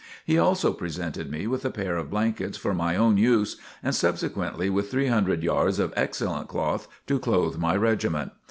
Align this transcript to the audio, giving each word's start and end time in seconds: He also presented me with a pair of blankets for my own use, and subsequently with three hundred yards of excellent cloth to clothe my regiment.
He 0.25 0.39
also 0.39 0.73
presented 0.73 1.29
me 1.29 1.45
with 1.45 1.63
a 1.63 1.69
pair 1.69 1.95
of 1.95 2.09
blankets 2.09 2.57
for 2.57 2.73
my 2.73 2.95
own 2.95 3.17
use, 3.17 3.57
and 3.83 3.93
subsequently 3.93 4.67
with 4.67 4.89
three 4.89 5.09
hundred 5.09 5.43
yards 5.43 5.77
of 5.77 5.93
excellent 5.95 6.47
cloth 6.47 6.87
to 7.05 7.19
clothe 7.19 7.59
my 7.59 7.75
regiment. 7.75 8.31